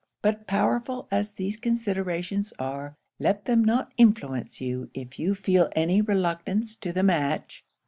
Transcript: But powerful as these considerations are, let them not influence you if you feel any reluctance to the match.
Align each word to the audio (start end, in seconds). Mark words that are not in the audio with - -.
But 0.23 0.47
powerful 0.47 1.07
as 1.11 1.29
these 1.29 1.57
considerations 1.57 2.51
are, 2.57 2.95
let 3.19 3.45
them 3.45 3.63
not 3.63 3.91
influence 3.97 4.59
you 4.59 4.89
if 4.95 5.19
you 5.19 5.35
feel 5.35 5.69
any 5.75 6.01
reluctance 6.01 6.73
to 6.77 6.91
the 6.91 7.03
match. 7.03 7.63